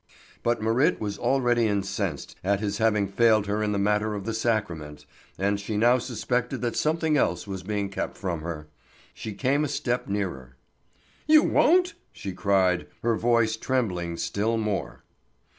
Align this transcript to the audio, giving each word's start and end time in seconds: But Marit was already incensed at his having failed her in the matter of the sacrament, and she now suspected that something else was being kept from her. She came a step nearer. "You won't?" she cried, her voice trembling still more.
But 0.41 0.63
Marit 0.63 0.99
was 0.99 1.19
already 1.19 1.67
incensed 1.67 2.35
at 2.43 2.59
his 2.59 2.79
having 2.79 3.07
failed 3.07 3.45
her 3.45 3.61
in 3.61 3.71
the 3.71 3.77
matter 3.77 4.15
of 4.15 4.25
the 4.25 4.33
sacrament, 4.33 5.05
and 5.37 5.59
she 5.59 5.77
now 5.77 5.99
suspected 5.99 6.61
that 6.61 6.75
something 6.75 7.17
else 7.17 7.45
was 7.45 7.61
being 7.61 7.87
kept 7.87 8.17
from 8.17 8.41
her. 8.41 8.67
She 9.13 9.35
came 9.35 9.63
a 9.63 9.67
step 9.67 10.07
nearer. 10.07 10.55
"You 11.27 11.43
won't?" 11.43 11.93
she 12.11 12.31
cried, 12.33 12.87
her 13.03 13.15
voice 13.15 13.55
trembling 13.55 14.17
still 14.17 14.57
more. 14.57 15.03